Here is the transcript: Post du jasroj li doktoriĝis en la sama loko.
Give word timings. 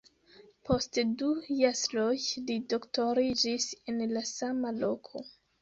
Post 0.69 0.97
du 1.21 1.27
jasroj 1.59 2.15
li 2.47 2.57
doktoriĝis 2.75 3.69
en 3.93 4.03
la 4.15 4.25
sama 4.35 4.77
loko. 4.83 5.25